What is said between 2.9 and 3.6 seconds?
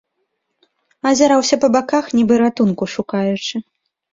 шукаючы.